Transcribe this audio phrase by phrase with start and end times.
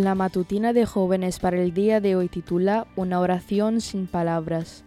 [0.00, 4.82] La matutina de jóvenes para el día de hoy titula Una oración sin palabras.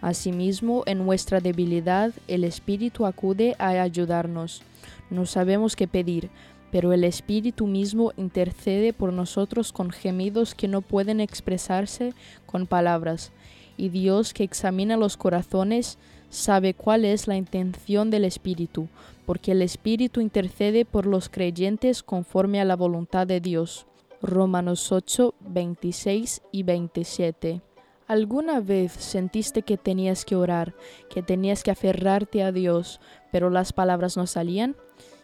[0.00, 4.62] Asimismo, en nuestra debilidad, el Espíritu acude a ayudarnos.
[5.10, 6.30] No sabemos qué pedir,
[6.72, 12.14] pero el Espíritu mismo intercede por nosotros con gemidos que no pueden expresarse
[12.46, 13.32] con palabras.
[13.76, 15.98] Y Dios, que examina los corazones,
[16.30, 18.88] sabe cuál es la intención del Espíritu,
[19.26, 23.86] porque el Espíritu intercede por los creyentes conforme a la voluntad de Dios.
[24.24, 27.60] Romanos 8, 26 y 27.
[28.06, 30.74] ¿Alguna vez sentiste que tenías que orar,
[31.10, 34.76] que tenías que aferrarte a Dios, pero las palabras no salían?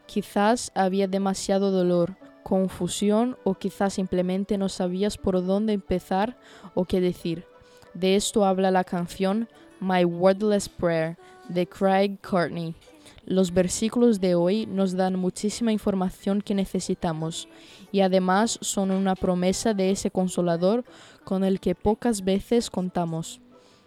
[0.05, 6.37] Quizás había demasiado dolor, confusión o quizás simplemente no sabías por dónde empezar
[6.75, 7.47] o qué decir.
[7.95, 9.49] De esto habla la canción
[9.81, 11.17] My Wordless Prayer
[11.49, 12.75] de Craig Courtney.
[13.27, 17.49] Los versículos de hoy nos dan muchísima información que necesitamos
[17.93, 20.85] y además son una promesa de ese consolador
[21.25, 23.41] con el que pocas veces contamos.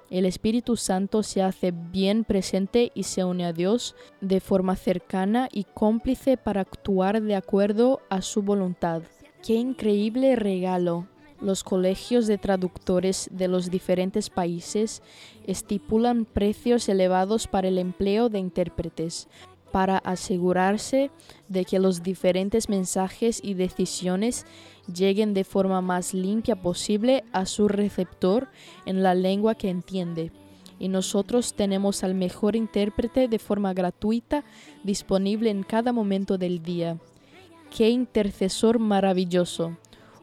[0.09, 5.49] El Espíritu Santo se hace bien presente y se une a Dios de forma cercana
[5.51, 9.01] y cómplice para actuar de acuerdo a su voluntad.
[9.41, 11.07] ¡Qué increíble regalo!
[11.43, 15.01] Los colegios de traductores de los diferentes países
[15.45, 19.27] estipulan precios elevados para el empleo de intérpretes,
[19.73, 21.11] para asegurarse
[21.49, 24.45] de que los diferentes mensajes y decisiones
[24.87, 28.47] lleguen de forma más limpia posible a su receptor
[28.85, 30.31] en la lengua que entiende.
[30.79, 34.45] Y nosotros tenemos al mejor intérprete de forma gratuita
[34.85, 36.99] disponible en cada momento del día.
[37.69, 39.75] ¡Qué intercesor maravilloso!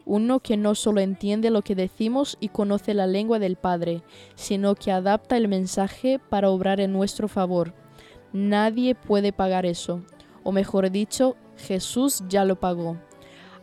[0.05, 4.03] Uno que no solo entiende lo que decimos y conoce la lengua del Padre,
[4.35, 7.73] sino que adapta el mensaje para obrar en nuestro favor
[8.33, 10.03] Nadie puede pagar eso,
[10.43, 12.97] o mejor dicho, Jesús ya lo pagó.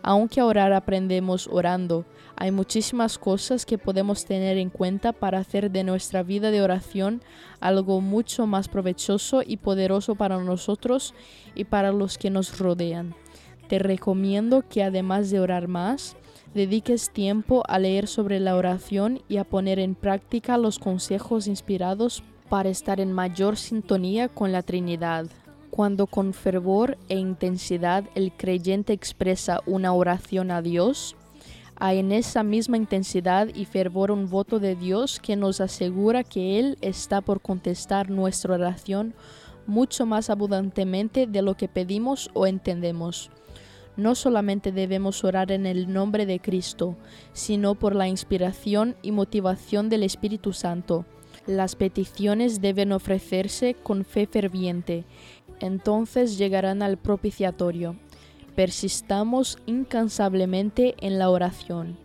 [0.02, 2.04] Aunque orar aprendemos orando,
[2.36, 7.22] hay muchísimas cosas que podemos tener en cuenta para hacer de nuestra vida de oración
[7.60, 11.14] algo mucho más provechoso y poderoso para nosotros
[11.54, 13.14] y para los que nos rodean.
[13.68, 16.14] Te recomiendo que además de orar más,
[16.54, 22.22] dediques tiempo a leer sobre la oración y a poner en práctica los consejos inspirados
[22.48, 25.26] para estar en mayor sintonía con la Trinidad.
[25.70, 31.14] Cuando con fervor e intensidad el creyente expresa una oración a Dios,
[31.76, 36.58] hay en esa misma intensidad y fervor un voto de Dios que nos asegura que
[36.58, 39.14] Él está por contestar nuestra oración
[39.68, 43.30] mucho más abundantemente de lo que pedimos o entendemos.
[43.98, 46.96] No solamente debemos orar en el nombre de Cristo,
[47.34, 51.04] sino por la inspiración y motivación del Espíritu Santo
[51.48, 55.04] las peticiones deben ofrecerse con fe ferviente,
[55.60, 57.96] entonces llegarán al propiciatorio.
[58.54, 61.96] Persistamos incansablemente en la oración.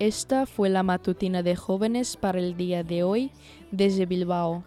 [0.00, 3.30] Esta fue la matutina de jóvenes para el día de hoy
[3.70, 4.64] desde Bilbao.